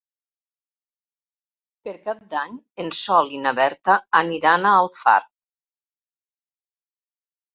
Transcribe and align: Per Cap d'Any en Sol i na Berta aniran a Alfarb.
Per 1.87 1.93
Cap 2.07 2.23
d'Any 2.31 2.55
en 2.83 2.89
Sol 3.01 3.29
i 3.39 3.43
na 3.43 3.53
Berta 3.59 3.97
aniran 4.21 4.65
a 4.69 4.73
Alfarb. 4.79 5.29